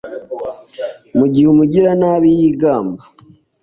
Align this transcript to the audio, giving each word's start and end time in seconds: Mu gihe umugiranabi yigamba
Mu 1.17 1.25
gihe 1.33 1.47
umugiranabi 1.49 2.29
yigamba 2.39 3.03